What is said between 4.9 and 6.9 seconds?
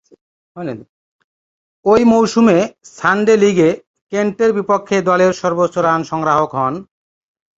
দলের সর্বোচ্চ রান সংগ্রাহক হন।